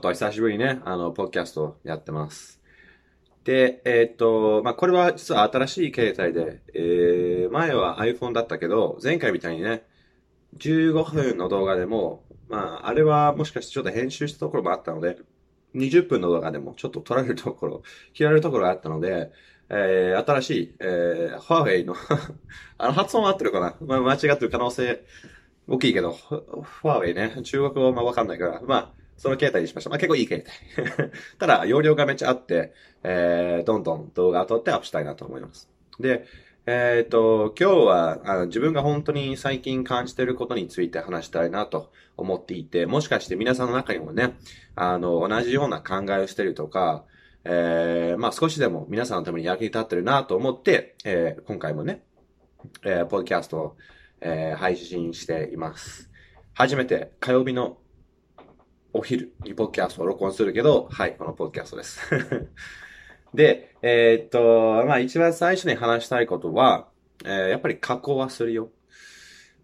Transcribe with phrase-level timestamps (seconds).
[0.00, 2.60] っと久しぶりにね、あの、ポッキャストやってます。
[3.44, 9.86] で、えーっと、まあ、これは実は新しい携帯で、えー、前は iPhone だったけど、前回みたいにね、
[10.58, 15.18] 15分の動画でも、まあ、あれはもしかしてちょっと編集したところもあったので、
[15.74, 17.82] 20分の動画でもちょっと取られるところ、
[18.14, 19.30] 切られるところがあったので、
[19.68, 21.94] えー、新しい、えー、ファーウェイの
[22.78, 23.76] あの発音合ってるかな？
[23.80, 25.04] まあ、間違ってる可能性
[25.68, 29.90] 大きいけど、フファーウェイね、中国語はわかんないから、まあ、その携帯にしました。
[29.90, 30.46] まあ結構いい携
[30.78, 31.10] 帯。
[31.38, 35.68] ただ、容量がめっちゃあって、えー、どんどん動画を撮ってアップしたいなと思います。
[36.00, 36.24] で、
[36.64, 44.38] えっ、と、今日はあの自分が本当に最近感じていることについて話したいなと思っていて、もしかして皆さんの中にもね、
[44.74, 47.04] あの、同じような考えをしてるとか、
[47.44, 52.02] えー、まあ少しでも皆さんのために役に立ってるなと思って、えー、今回もね、
[52.84, 53.76] えー、ポッドキャストを、
[54.22, 56.08] えー、配信しています。
[56.54, 57.76] 初めて火曜日の
[58.92, 62.00] お昼にポッキャストを録音するけど、はい、このポッキャストです。
[63.34, 66.88] で、えーっと、まあ一番最初に話したいことは、
[67.24, 68.70] えーやっぱり加工はするよ。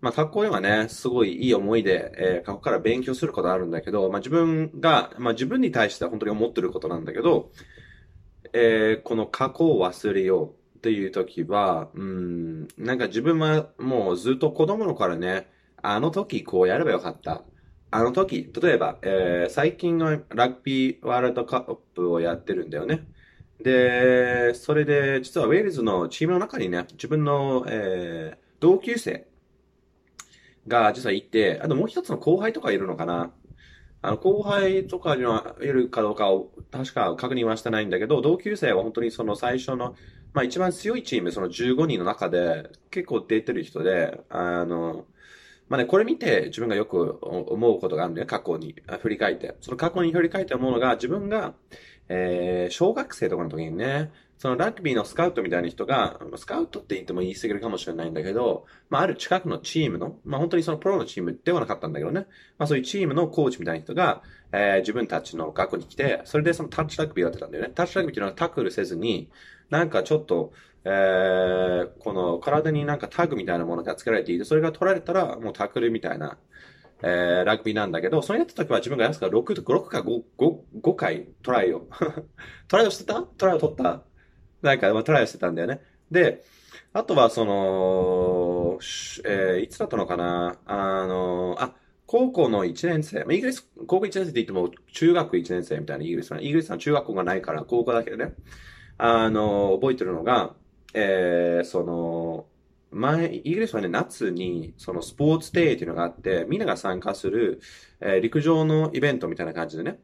[0.00, 7.50] まあ過去にはね、すごいいい思いで、えー過去から勉強することあるんだけど、まあ自分が、まあ自分に対しては本当に思ってることなんだけど、
[8.52, 15.48] えーこの過去を忘れようっていう時は、うん、なんか自分はもうずっと子供の頃ね、
[15.82, 17.42] あの時こうやればよかった。
[17.96, 23.08] あの時、例えば、えー最近のラグビーワールドカップをやってるんだよね。
[23.60, 29.28] で、それで、実はウェールズのチームの中にね、自分の、えー同級生
[30.66, 33.32] が実はいて、あともう一つの後輩とかいるのかな。
[34.02, 39.96] あの、後輩とかにはいるかどうかを確か確認はしてないんだけど、同級生は本当にその最初の、
[40.34, 45.06] まあ一番強いチーム、その15人の中で結構出てる人で、あの、
[45.68, 49.56] まあね、これ見て自分がよく思うことがあるんだよ、過去に振り返って。
[49.60, 51.54] その過去に振り返って思うのが、自分が、
[52.08, 62.26] えー小学生とかの時にね、そのラグビーのスカウトみたいな人が、スカウトって言っても言い過ぎるかもしれないんだけど、まあある近くのチームの、まあ本当にそのプロのチームではなかったんだけどね、
[62.58, 64.22] まあそういうチームのコーチみたいな人が、
[64.52, 67.70] えー自分たちの学校に来て、それでそのタッチラグビーをやってたんだよね。
[67.74, 69.30] タッチラグビーっていうのはタックルせずに、
[69.70, 70.52] なんかちょっと、
[70.84, 76.38] えーこの体になんかタグみたいなものがつけられていて、それが取られたらもうタックルみたいな、
[77.02, 81.88] えーラグビーなんだけど、それやった時は自分が安か6、6か5、5、5回トライを。
[82.68, 83.22] トライをしてた？
[83.22, 84.02] トライを取った？
[84.62, 85.80] なんか、まあ、トライをしてたんだよね。
[86.10, 86.44] で、
[86.92, 88.78] あとはその、
[89.24, 90.56] えーいつだったのかな？
[90.66, 91.74] あの、あ、
[92.06, 98.34] 高校の1年生、まあイギリス、高校1年生って言っても中学1年生みたいなイギリスは、イギリスは中学校がないから高校だけどね。
[98.98, 100.54] あの、覚えてるのが、
[100.94, 102.46] えーその、
[102.90, 107.60] 前、イギリスはね、夏に、そのスポーツデーっていうのがあって、みんなが参加する、
[108.00, 109.98] えー陸上のイベントみたいな感じでね。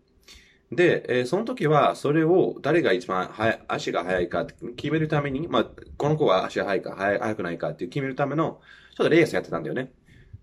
[0.73, 5.65] で、えーその時は、それを誰が一番速い足が速いか決めるために、まあ、
[5.99, 8.61] この子は足が速いか、速い速くないかっていう決めるための、
[8.97, 9.93] ちょっとレースやってたんだよね。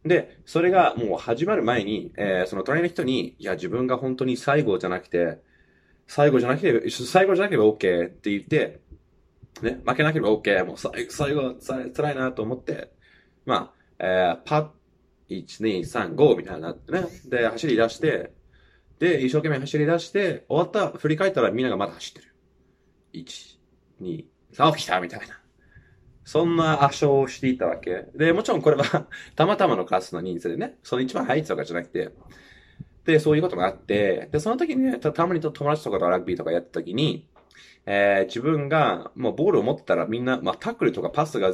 [0.05, 5.39] で、それがもう始まる前に、えーその隣の人に、いや、自分が本当に最後じゃなくて、
[6.07, 8.81] 最後じゃなければ、最後じゃなければ OK って言って、
[9.61, 11.55] ね、負けなければ OK、もう最最後、
[11.95, 12.91] 辛いなと思って、
[13.45, 14.73] まあ、えーパ
[15.29, 16.79] ッ、1、2、3、5みたいなね。
[17.25, 18.33] で、走り出して、
[18.99, 22.35] で、一生懸命走り出して、終わった、振り返ったらみんながまだ走ってる。
[23.13, 23.57] 1、
[24.01, 25.39] 2、3、起きたみたいな。
[26.29, 28.05] そんな圧勝をしていたわけ。
[28.13, 32.11] で、もちろんこれは たまたまのカスの人数でね、その一番入ってたとかじゃなくて、
[33.03, 37.27] で、そういうことがあって、で、その時にね、たまにと友達とかとラグビーとかやった時に、
[37.87, 41.51] えー自分が、もうボールを持ってたらみんな、まあタックルとかパスが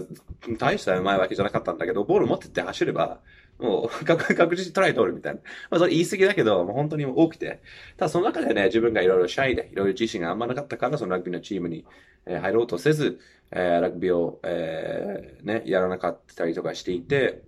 [0.57, 3.21] 大したうまいわけじゃなかったんだけど、ボールを持ってって走れば、
[3.59, 5.39] もう確実にトライ取るみたいな。
[5.69, 7.61] まあそれ言い過ぎだけど、もう本当に多くて。
[7.97, 11.85] ただその中でね、自分がいろいろシャイで、いろいろ自信があんまなかったから、そのラグビーのチームに、
[12.25, 13.19] 入ろうとせず、
[13.51, 17.43] えーラグビーを、えーね、やらなかったりとかしていて、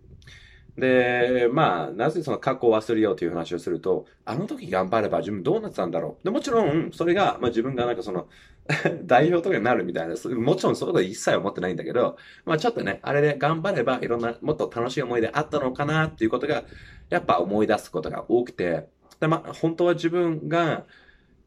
[0.77, 6.24] で、まあ、なぜその過去を忘れようという話をすると、あの時頑張れば自分どうなってたんだろう。
[6.24, 8.27] でもちろん、それが、まあ自分がなんかその、
[9.03, 16.63] 代表とかになるみたいな、もちろんそういうことは一切思ってないんだけど、まあちょっとね、あれで頑張ればいろんな、もっと楽しい思い出あったのかなっていうことが、
[17.09, 18.87] やっぱ思い出すことが多くて、
[19.19, 20.85] でまあ本当は自分が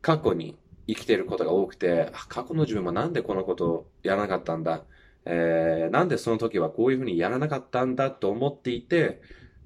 [0.03, 4.85] 過去に生きていることが多くて、過去の自分はなんでこのことをやらなかったんだ。
[5.27, 9.21] えーなんでその時はこういうふうにやらなかったんだと思っていて、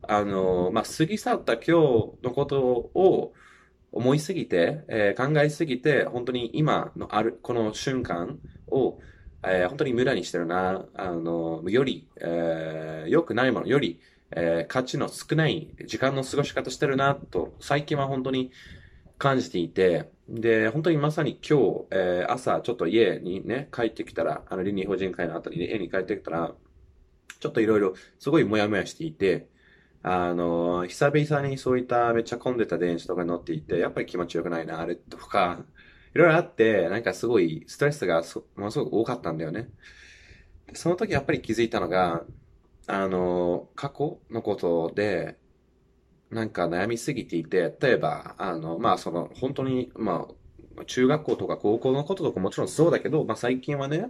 [0.09, 1.73] あの、まあ、過ぎ去った今日
[2.23, 2.61] のこと
[2.95, 3.33] を
[3.95, 8.99] 思いすぎて、えー考えすぎて、本当に今のある、この瞬間を、
[9.45, 14.01] えー本当に無駄にしてるな、あの、より、えー良くないもの、より、
[14.33, 18.51] えー、価値の少ない時間の過ごし方してるな、と、最近は本当に
[19.19, 26.53] 感じていて、で、本当にまさに今日、えー、朝ちょっと家にね、帰ってきたら、あの、倫理法人会の後に、ね、家に帰ってきたら、
[27.39, 29.47] ちょっといろいろ、すごいもやもやしていて、
[30.07, 35.67] あの、久々にそういっためっちゃ混んでた電車とかに乗っていて、やっぱり気持ちよくないな、あれとか、
[36.15, 38.23] いろいろあって、なんかすごいストレスが
[38.57, 39.73] ものすごく多かったんだよね。
[40.75, 42.27] その時やっぱり気づいたのが、
[42.87, 45.39] あの、過去のことで、
[46.31, 50.29] なんか悩みすぎていて、例えば、あの、まあその、本当に、ま
[50.81, 54.09] あ、中学校とか高校のこととかもちろんそうだけど、まあ最近はね、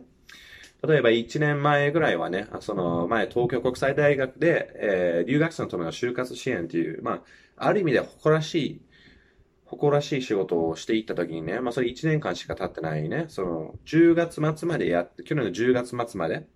[0.86, 7.22] 例えば1年前ぐらいはね、その前東京国際大学で、えー、留学生のための就活支援という、まあ、
[7.56, 8.80] ある意味で誇らしい、
[9.64, 16.46] 誇らしい仕事をしていった時にね、まあそれ1年間しか経ってないね、その10月末までやって、去年の10月末まで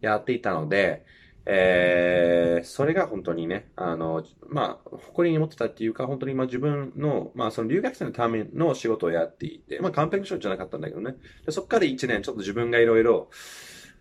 [0.00, 1.04] やっていたので、
[1.46, 11.16] えー、それが本当にね、あの、まあ、誇りに持ってたっていうか、本当にまあ自分の、まあその留学生のための仕事をやっていて、まあ完璧仕事じゃなかったんだけどね。
[11.44, 13.28] でそっから1年ちょっと自分がいろいろ、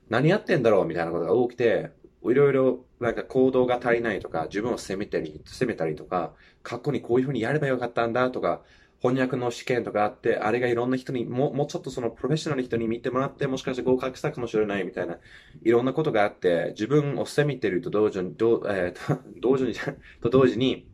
[0.09, 1.91] 何やってんだろうみたいなことが多くて、
[2.25, 8.61] いろいろなんか行動が足りないとか、自分を責めたり、責めたりとか、過去にこういうふうにやればよかったんだとか、
[9.03, 15.17] 翻訳の試験とかあって、あれがいろんな人に、ももうちょっとそのプロフェッショナルな人に見てもらって、もしかして合格したかもしれないみたいな、
[15.61, 19.73] いろんなことがあって、自分を責めてると同時に、どえー、 同時に、
[20.21, 20.87] と同時に、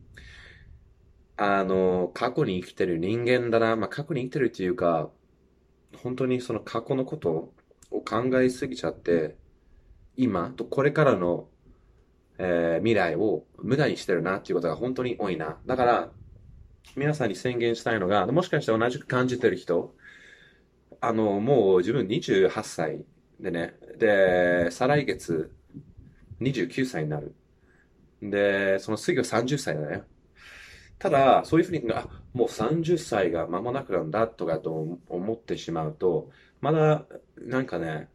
[1.38, 5.12] あの、過去に生きてる人間だな、まあ、過去に生きてるっていうか、
[5.98, 7.54] 本当にその過去のこと
[7.92, 9.36] を考えすぎちゃって、
[10.18, 11.48] 今とこれからの、
[12.40, 15.60] えー、未来を無駄にしてるなっていうことが本当に多いな。
[15.68, 16.12] だから、
[16.96, 19.96] 皆さんに宣言したいのが、もしかして同じく感じてる人、
[21.02, 23.06] あの、もう自分28歳
[23.40, 25.52] でね、で、再来月
[26.42, 27.36] 29歳になる。
[28.22, 30.04] で、その次は30歳だね。
[30.98, 36.30] ただ、そういうふうに、あ、もう30歳が間もなくなんだとかと思ってしまうと、
[36.60, 37.06] まだ、
[37.38, 38.10] なんかね、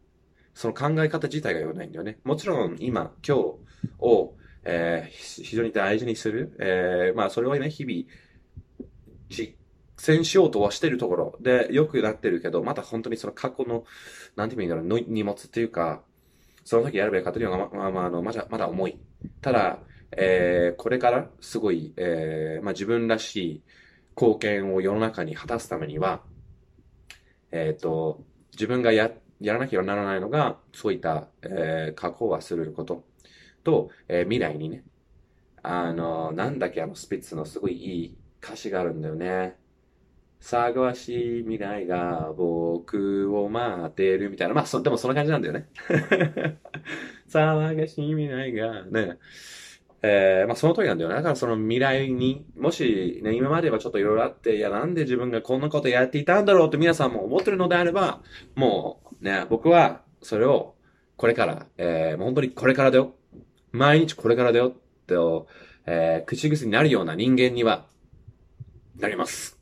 [0.53, 2.19] その考え方自体が良くないんだよね。
[2.23, 3.41] もちろん、今、今日
[3.99, 6.55] を、えー、非常に大事にする。
[6.59, 8.05] えー、まあ、それはね、日々、
[9.35, 9.55] 実
[9.97, 13.83] 践しようとはしてるところで良くなってるけど、また本当にその過去の、
[14.35, 16.01] なんて言うんだろう、荷物っていうか、
[16.63, 18.97] その時やるべきかというのが、まあ、まあ、の、まだ、まだ重い。
[19.41, 19.79] ただ、
[20.11, 23.63] えー、これからすごい、えー、まあ、自分らしい
[24.19, 26.23] 貢献を世の中に果たすためには、
[27.51, 28.23] えっ、ー、と、
[28.53, 33.03] 自分がや、やらなきゃならないのが、そういった、えー、過去を忘れること
[33.63, 34.83] と、えー、未来にね、
[35.61, 39.57] あの、なんだっけ、あの、スピッツのすごいいい歌詞があるんだよね。
[40.39, 44.53] 探しい未来が僕を待ってるみたいな。
[44.53, 45.67] まあ、そ、でもそんな感じなんだよね。
[47.27, 49.17] 探しい未来が、ね。
[50.03, 51.15] えー、まあその通りなんだよね。
[51.15, 58.21] だからその未来に、もしね、今まではちょっといろいろあって、いや、なんで自分がこんなことやっていたんだろうと皆さんも思ってるのであれば、
[58.53, 60.75] もうね、僕はそれを
[61.17, 63.15] これから、えー、もう本当にこれからだよ。
[63.71, 64.71] 毎日これからだよっ
[65.07, 65.15] て、
[65.87, 67.87] えー、口癖になるような人間には、
[68.97, 69.59] なります。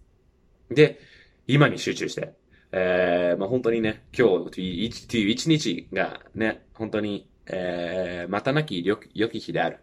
[0.70, 1.00] で、
[1.48, 2.34] 今に集中して、
[2.72, 9.80] えー、まあ、本当にね、今日という一日がね、本当に、えー、またなき良き日である。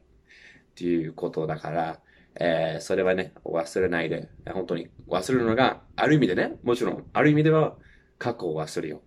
[0.70, 2.00] っていうことだから、
[2.36, 7.76] えー、それはね、忘れないで、本当に忘れるのが、ある意味でね、もちろん、ある意味では、
[8.18, 9.02] 過去を忘れよ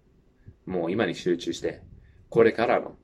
[0.68, 0.72] う。
[0.72, 1.82] もう今に集中して、
[2.30, 2.96] これからの、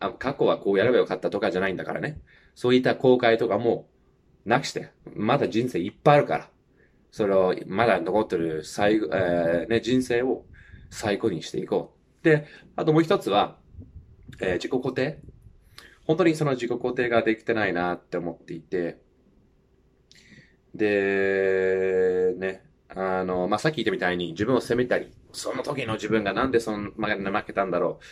[0.00, 2.20] あ過去はこうやればよかったとかじゃないんだからね。
[2.54, 3.88] そういった後悔とかも
[4.44, 6.50] なくして、まだ人生いっぱいあるから。
[7.10, 10.44] それを、まだ残ってる最後、えー、ね、人生を
[10.90, 12.24] 最高にしていこう。
[12.24, 12.46] で、
[12.76, 13.56] あともう一つは、
[14.40, 15.18] えー、自己肯定。
[16.06, 18.98] 本当にその自己肯定ができてないなって思っていて、
[20.74, 28.04] で、ね、あの、まあ、さっき言ったみたいに自分を責めたり、その時の自分がなんでその、ま、負けたんだろう。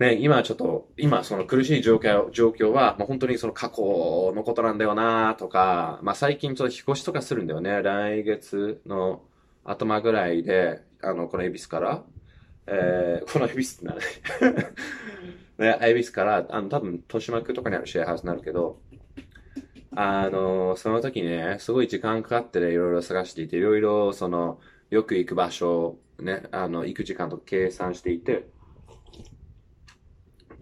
[0.00, 7.82] ね、今ちょっと、今その苦しい状況、状況は、もう本当にその過去のことなんだよなとか、まあ最近ちょっと引っ越しとかするんだよね。
[7.82, 9.22] 来月の
[9.62, 12.02] 頭ぐらいで、あの、この恵比寿から、
[12.66, 14.00] えー、この恵比寿ってなる
[15.58, 18.80] ね、恵比寿から、あの、多分、豊島区とかにあるシェアハウスになるけど、
[19.94, 28.48] あの、その時ね、すごい時間かかってね、いろいろ探していて、いろいろ、その、よく行く場所、ね、あの、行く時間と計算していて、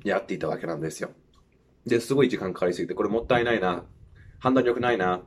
[0.05, 1.11] やっていたわけなんですよ。
[1.87, 3.85] で、すごい時間かかりすぎて、これもったいないな。
[4.39, 5.23] 判断力ないな。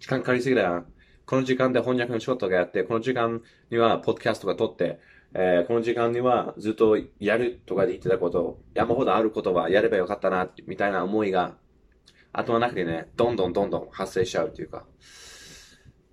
[0.00, 0.84] 時間かかりすぎだよ。
[1.26, 5.00] この時間で翻訳の仕事がやって、この時間にはポッドキャストが撮って、
[5.32, 11.56] えー、この時間にはずっとやるとかで言ってたこと、山ほどあることはやればよかったな、みたいな思いが
[12.32, 14.84] 頭の中でね、どんどんどんどん発生しちゃうっていうか。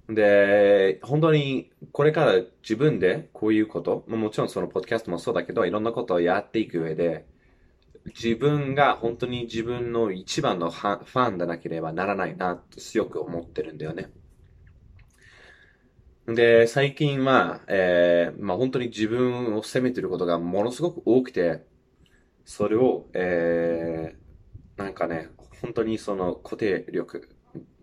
[0.08, 7.26] で、本当にこれから自分でこういうこと、もちろんそのポッドキャストもそうだけど、いろんなことをやっていく上で、
[8.06, 14.12] 自分が本当に自分の一番のファンでなければならないなと強く思ってるんだよね。
[16.28, 21.64] で、最近は、えー、まあ本当に自分を責めてることがものすごく多くて、
[22.46, 25.30] それを、えー、なんかね、
[25.62, 27.30] 本当にその固定力、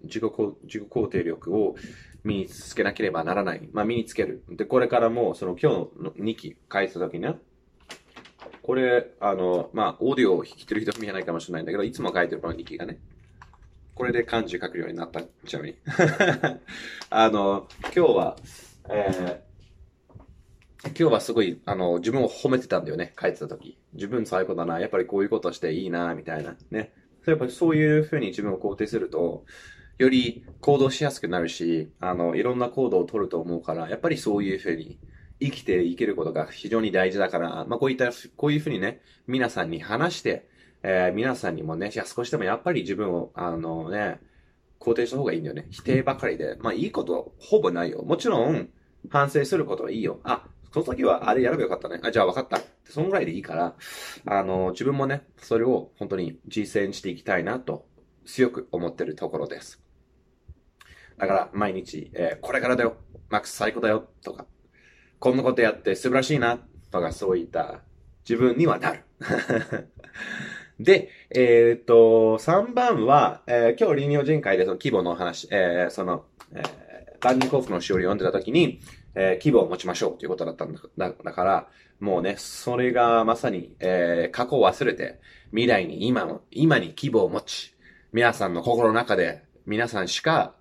[0.04, 0.22] 自己
[0.64, 1.76] 自己肯定力を
[2.24, 3.68] 身につけなければならない。
[3.72, 4.44] まあ身につける。
[4.48, 7.36] で、これからも、その今日の2期書いた時ね、
[8.68, 12.98] これ、あの、まあ、オーディオを弾いてる人見えないかもしれないんだけど、いつも書いてるこの2期がね、
[13.94, 15.76] これで漢字書くようになったちなみに。
[17.08, 18.36] あの、今日は、
[18.90, 23.78] えー、今日はすごい、あの、自分を褒めてたんだよね、書いてた時。
[23.94, 26.54] 自分最高だな、やっぱりこういうことしていいな、みたいな。
[26.70, 26.92] ね。
[27.24, 29.46] やっぱりそういうふうに自分を肯定すると、
[29.96, 34.98] より行動しやすくなるし、あの、いろんな行動を取ると思うから、やっぱりそういうふうに
[35.40, 40.48] 生きていけることが非常に大事だから、まあこういった、こういうふうにね、皆さんに話して、
[40.82, 44.20] えー、皆さんにもね、じゃあ少しでもやっぱり自分を、あのね、
[44.80, 45.66] 肯定した方がいいんだよね。
[45.70, 46.56] 否定ばかりで。
[46.60, 48.02] まあいいことほぼないよ。
[48.02, 48.68] もちろん、
[49.10, 50.20] 反省することはいいよ。
[50.24, 52.00] あ、その時はあれやればよかったね。
[52.02, 52.60] あ、じゃあ分かった。
[52.84, 53.74] そのぐらいでいいから、
[54.26, 57.86] あの、自分もね、それを本当に実践していきたいなと、
[58.24, 59.80] 強く思ってるところです。
[61.16, 62.96] だから、毎日、えー、これからだよ。
[63.30, 64.08] マックス最高だよ。
[64.22, 64.46] とか、
[65.18, 66.58] こんなことやって素晴らしいな。
[66.90, 67.80] とか、そういった
[68.28, 69.00] 自分にはなる。
[70.80, 78.80] で、えっ、と、3番は、えー、今日、臨尿人会でその規模の話、えー、その、えー、バンニコフの詩を読んでた時に、
[79.14, 85.18] えー、規模を持ちましょうということだったんだだだから、もうね、それがまさに、えー、過去を忘れて、
[85.50, 87.74] 未来に今の、今に規模を持ち、
[88.12, 90.54] 皆さんの心の中で、皆さんしか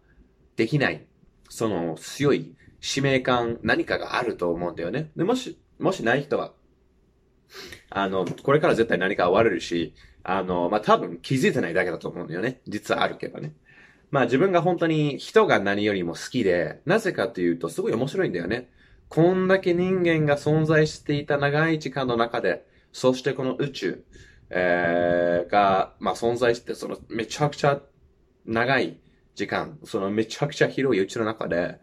[0.56, 1.06] できない、
[1.48, 5.12] その強い使命感、何かがあると思うんだよね。
[5.16, 6.54] で、もし、もしない人は、
[7.90, 9.94] あの、これから絶対何か終われるし、
[10.24, 12.62] あの、まあ、多分気づいてないだけだと思うんだよね。
[12.68, 13.54] 実はあるけどね。
[14.10, 18.70] まあ自分が本当に人が何よりも好きで、なぜかというとすごい面白いんだよね。
[19.10, 24.04] こんだけ人間が存在していた長い時間の中で、そしてこの宇宙、
[24.50, 27.82] えー、が、まあ存在して、そのめちゃくちゃ
[28.46, 28.98] 長い
[29.36, 31.80] 時間、そのめちゃくちゃ広い宇宙の中で、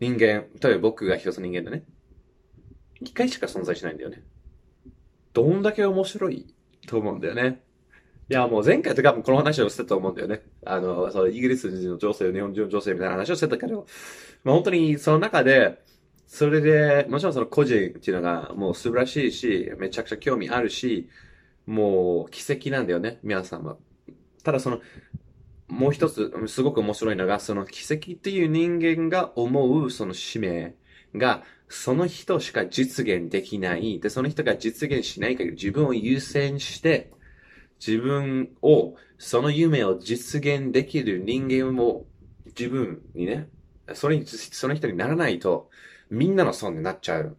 [0.00, 1.84] 人間、例えば僕が一つ人間でね、
[3.00, 4.22] 一回しか存在しないんだよね。
[5.32, 6.54] どんだけ面白い
[6.86, 7.62] と思うんだよね。
[8.30, 10.42] いや、もう前回とかもこの話をしてたと思うんだよね。
[10.64, 13.86] あの、そのイギリス人の女性、日本人の女性みたいな話をしてたけど、
[14.44, 15.82] まあ本当にその中で、
[16.26, 21.08] それで、もちろんその個人っていうのがもう素晴らしいし、めちゃくちゃ興味あるし、
[21.66, 23.76] もう奇跡なんだよね、皆さんは。
[24.42, 24.80] ただその、
[25.68, 30.74] もう一つ、すごく面白いのが、その奇跡っていう人間が思うその使命
[31.14, 33.98] が、その人しか実現できない。
[34.00, 37.10] で、その人が実現しない限り自分を優先して、
[37.84, 42.04] 自分を、その夢を実現できる人間を
[42.46, 43.48] 自分にね、
[43.94, 45.70] それに、その人にならないと、
[46.10, 47.36] みんなの損になっちゃう。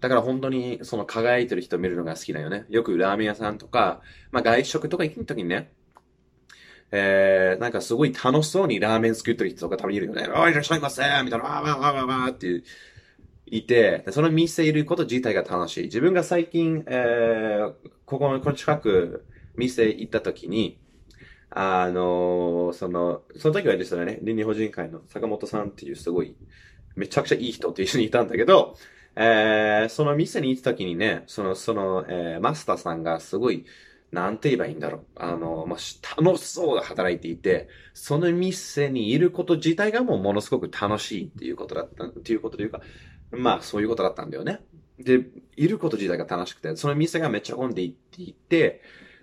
[0.00, 2.66] だから本当にその輝いてる人を見るのが好きだよね。
[2.68, 5.72] よくラーメン屋さんとか、まあ外食とか行くときにね、
[6.90, 10.28] えー、なんかすごい楽しそうにラーメン作ってる人とかたまにいるよね。
[10.34, 12.62] おい、らっしゃいませみたいな、わーわーわーわーって
[13.46, 15.84] いて、その店いること自体が楽しい。
[15.84, 17.72] 自分が最近、えー、
[18.06, 19.24] ここの、この近く、
[19.56, 20.78] 店行った時に、
[21.50, 26.36] あのー、その、その時はですね、倫理法人会の坂本さんっていうすごい、
[26.94, 28.76] めちゃくちゃいい人って一緒にいたんだけど、
[29.16, 33.64] えー、その店に行った時にね、その、その、えー、マスターさんがすごい、
[34.10, 35.04] なんて言えばいいんだろう。
[35.16, 42.80] あの、まあ、楽しそうで働いていて、その店にいること自体がもうものすごく楽しいっていうことだった、っていうことというか、
[43.30, 44.60] まあ、そういうことだったんだよね。
[44.98, 48.80] で、いること自体が楽しくて、その店がめっちゃ混んでいっていて、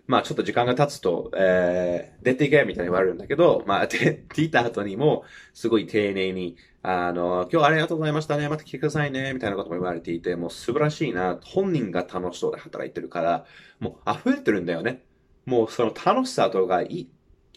[0.08, 13.46] まあちょっと時間が経つと、えー、出ていけみたいに言われるんだけど、まあ、 出ていた後にも、すごい丁寧に、あの、今日ありがとうございましたね、また来てくださいね、みたいなことも言われていて、もう素晴らしいな、本人が楽しそうで働いてるから、
[13.80, 15.04] もう溢れてるんだよね。
[15.46, 17.10] もうその楽しさとか、いい、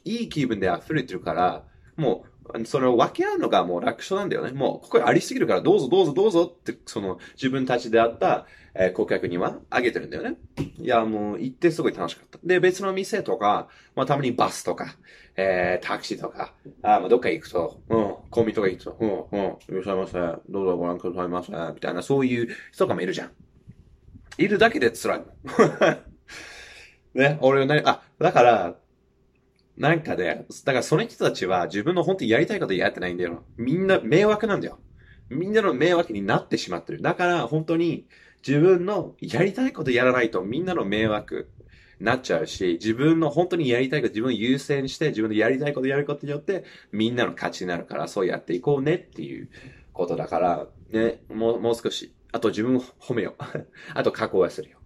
[0.04, 1.64] いい気分で溢れてるから、
[1.96, 4.52] もう、それを分け合うのがもう楽勝なんだよね。
[4.52, 10.36] もう、ここにありすぎるから、どうぞどうぞどうぞって、その、自分たちであった、えー、顧客にはあげてるんだよね。
[10.78, 12.38] いや、もう、行ってすごい楽しかった。
[12.44, 14.96] で、別の店とか、まあ、たまにバスとか、
[15.36, 16.52] えー、タクシーとか、
[16.82, 20.12] あまあ、どっか行くと、うん、コンビとか行くと、うん、うん、いらっしゃいませ、
[20.48, 23.30] どうぞご覧くださいませ、みたいな、そういう人とかもいるじゃん。
[24.38, 25.22] いるだけで辛い。
[27.14, 28.77] ね、俺は何、あ、だから、
[29.78, 33.44] なんかね、だからその人たちは自分の本当にやりたいことやってないんだよ。
[33.56, 34.80] みんな迷惑なんだよ。
[35.30, 37.00] みんなの迷惑になってしまってる。
[37.00, 38.06] だから本当に
[38.46, 41.48] 自分のやりたいことやらないとみんなの迷惑
[42.00, 49.48] なっちゃうし、自分の本当にやりたいこと自分を優先して自分のやりたいことやることによってみんなの価値になるからそうやっていこうねっていう
[49.92, 52.12] ことだから、ね、もう、もう少し。
[52.30, 53.42] あと自分を褒めよう。
[53.94, 54.77] あと加工はするよ。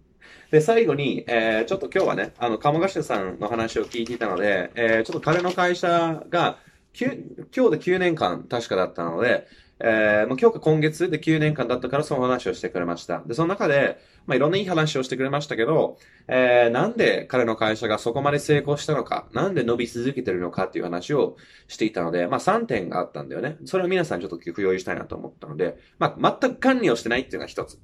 [0.53, 6.59] で、最後に、えー、ちょっと今日はね、あの、鴨頭さんの話を聞いていたので、えー、ちょっと彼の会社が、
[6.95, 7.17] 今日
[7.55, 9.47] で9年間確かだったので、
[9.79, 13.23] えー、もう今日か今月で9年間だったからその話をしてくれました。
[13.25, 21.35] で、その中で、まあ、いろんないい話をしてくれましたけど、えー、なんで彼の会社がそこまで成功したのか、なんで伸び続けてるのかっていう話を
[21.67, 23.57] していたので、まあ、3点があったんだよね。
[23.65, 27.79] それを皆さんちょっと共有したいなと思ったので、まあ、全く管理をしてないっていうのが一つ。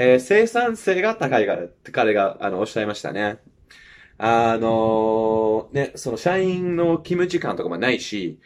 [0.00, 3.38] えー、生産性が高いからって彼が、あの、おっしゃいましたね。
[4.16, 8.38] あのー、ね、その社員の勤務時間とかもないし、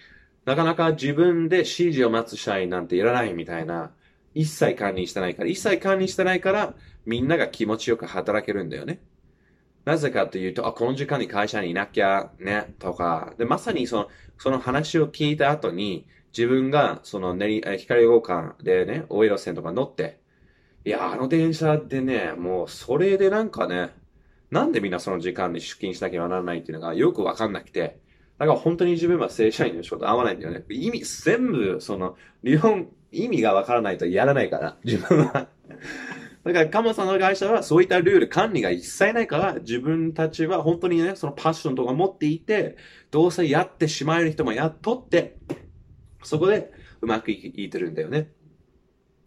[0.46, 3.92] なかなか自分で指示を待つ社員なんていらないみたいな、
[4.34, 9.02] 一切管理してないから、一切管理してないから、みんなが気持ちよく働けるんだよね。
[9.84, 20.21] なぜかというと、あ、この時間に会社にいなきゃね、とか、で、まさにその、その話を聞いた後に、自分が、その、ね、光号館でね、大江戸線とか乗って、
[20.84, 23.90] いや、あの電車でね、もう、それでなんかね、
[24.50, 28.00] なんでみんなその時間に出勤しなきゃならないっていうのがよくわかんなくて、
[28.38, 30.64] だから本当に自分は正社員の仕事合わないんだよね。
[30.68, 35.48] 意味、全部、その、理論、意味がわからないとやらないから、自分は。
[36.44, 42.76] だから、カモさんの会社はそういったルール、管理が一切ないから、自分たちは本当にね、そのパッションとか持っていて、
[43.12, 45.36] どうせやってしまえる人もやっとって、
[46.24, 48.32] そこでうまくいってるんだよね。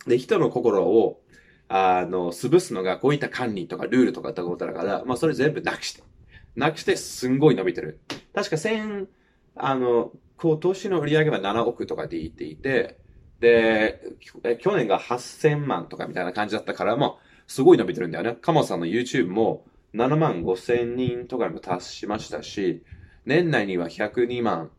[0.05, 1.21] で、人の心を、
[1.67, 6.03] あの、潰すのがこういった管理とかルールとかってことだから、まあそれ全部なくして。
[6.55, 7.99] なくしてすんごい伸びてる。
[8.33, 9.07] 確か1000、
[9.55, 12.97] あの、今年の売り上げは7億とかで言っていて、
[13.39, 14.01] で、
[14.59, 18.37] 去年が8000万とかみたいな感じだったからも、すごい伸びてるんだよね。
[18.41, 22.83] カモさんの YouTube も7万5千人とかにも達しましたし、
[23.25, 24.71] 年内には102万、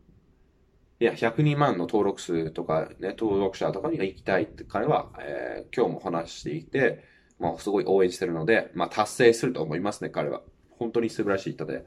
[0.99, 7.03] いや、102万の登録数とかね、登録者とかに行きたいって彼は、えー、今日も話していて、
[7.39, 10.41] まあ、すごい応援してるので、まあ、達成すると思いますね、彼は。
[10.71, 11.85] 本当に素晴らしい人で、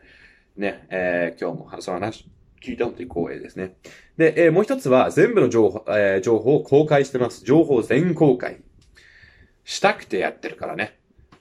[0.57, 2.31] ね、えー、今日もその話
[2.62, 3.75] 聞いたので光栄ですね。
[4.16, 7.44] で、えー、もう一つは全部の情報、えー、情報を公開してます。
[7.44, 8.61] 情報全公開。
[9.64, 10.99] したくてやってるからね。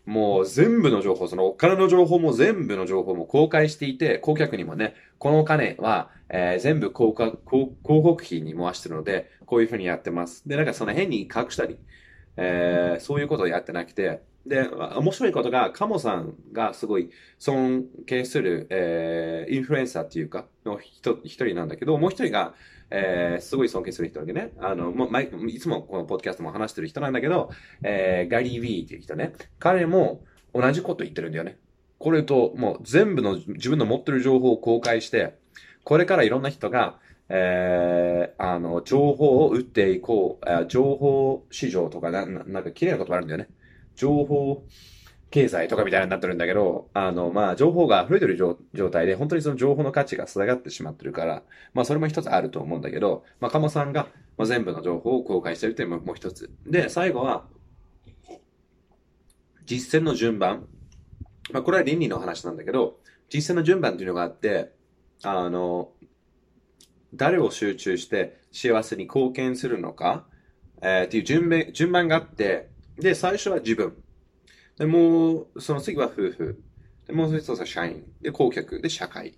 [0.10, 10.50] もう全部の情報、そのお金の情報も全部の情報も公開していて、顧客にもね、このお金は、えー、全部広告費に回してるので、こういうふうにやってます。
[10.50, 11.78] で、なんかその変に隠したり、
[12.38, 22.56] えー、そういうことをやってなくて、で、面白いことが、カモさんがすごい尊敬する、えー、インフルエンサーっていうか、の一人なんだけど、もう一人が、
[22.92, 27.52] えー、すごい尊敬する人でね、あの、もう、いつもこのポッドキャストも話してる人なんだけど、
[27.84, 30.24] えー、ガリー・ウィーっていう人ね、彼も
[30.54, 31.58] 同じこと言ってるんだよね。
[31.98, 35.38] これと、もう全部の自分の持ってる情報を公開して、
[35.84, 37.00] これからいろんな人が、
[37.30, 43.50] えー、あの、情報を打っていこう、情報市場とかな、なんか綺麗なことがあるんだよね。
[43.96, 44.66] 情報
[45.32, 54.08] 経済とかみたいになってるんだけど、あの、まあ、情報が溢れてる状態で、本当にその情報の価値が下がってしまってるから、まあ、それも一つあると思うんだけど、まあ、鴨さんが、
[54.44, 56.50] 全部の情報を公開してるっていうのもう一つ。
[56.66, 57.46] で、最後は、
[59.66, 60.68] 実践の順番。
[61.52, 64.72] まあ、これは倫理の話なんだけど、実践の順番っていうのがあって、
[65.24, 65.92] あの、
[67.14, 70.26] 誰を集中して幸せに貢献するのか、
[70.82, 73.96] えー、っていう順番順番があって、で、最初は自分。
[74.80, 76.64] で、もう、その次は夫婦。
[77.06, 78.04] で、もう一つは社員。
[78.22, 78.82] で、顧客。
[78.82, 79.30] で、社会。
[79.30, 79.34] っ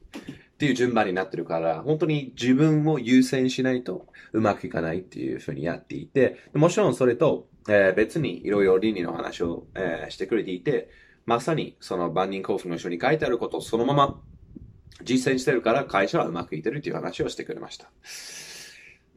[0.58, 10.90] ていう順番になってるから、本当に自分を優先しないとうまくいかないっていうふうにやっていて、もちろんそれと、えー、別にいろいろ倫理の話を、えー、してくれていて、
[11.26, 14.20] まさにその万人交付の書に書いてあることをそのまま
[15.04, 17.90] 実践してるから会社はうまくいってるっていう話をしてくれました。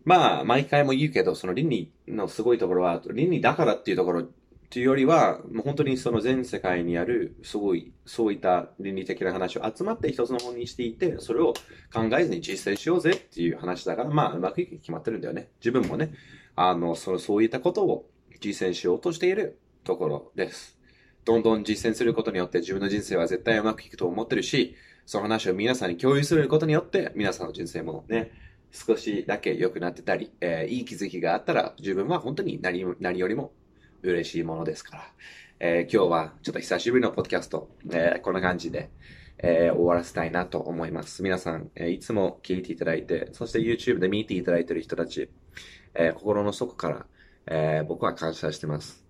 [0.04, 4.28] まあ、毎回も言うけど、その倫理のすごいところは、倫理だからっていうところ
[4.74, 11.54] っていうよりは、もう本当にその全世界にある、すごい、そういった倫理的な話を集まって一つの本にしていて、それを
[11.92, 15.48] 考えずに実践しようぜっていう話だから、まあ、うまくいく決まってるんだよね。
[15.60, 16.12] 自分もね、
[16.56, 18.10] あの、その、そういったことを
[18.40, 20.76] 実践しようとしているところです。
[21.24, 24.74] どんどん実践することによって自分の人生は絶対うまくいくと思ってるし、
[25.06, 28.32] その話を皆さんに共有することによって、皆さんの人生もね、
[28.72, 33.52] 少しだけ良くなってたり、えー、いい気づきがあったら、自分は本当に何何よりも
[34.04, 35.04] 嬉しいものですから。
[35.60, 38.90] えー、今日はちょっと久しぶりのポッドキャスト、えー、こんな感じで、
[39.38, 41.22] えー終わらせたいなと思います。
[41.22, 45.30] 皆さん、えいつも聞いていただいて、そして YouTube で見ていただいている人たち、
[45.94, 47.06] え心の底から、
[47.46, 49.04] え僕は感謝してます。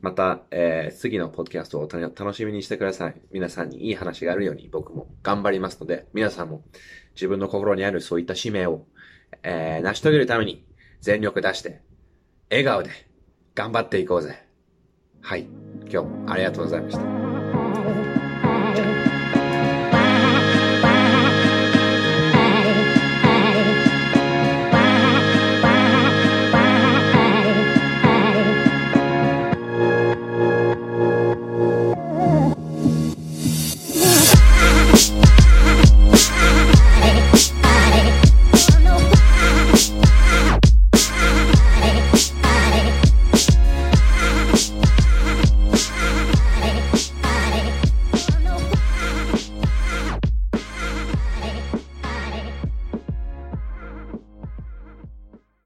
[0.00, 3.20] また、えー次のポッドキャストを楽しみにしてください。
[3.30, 6.62] 皆さんにいい話があるように僕も頑張りますので、皆さんも
[7.14, 8.86] 自分の心にあるそういった使命を、
[9.42, 10.66] え成し遂げるために
[11.00, 11.80] 全力出して、
[12.50, 12.90] 笑顔で
[13.54, 14.44] 頑張っていこうぜ。
[15.20, 15.46] はい。
[15.90, 17.02] 今日もありがとうございました。